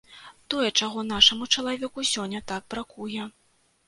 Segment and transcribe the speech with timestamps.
[0.51, 3.29] Тое, чаго нашаму чалавеку сёння так бракуе.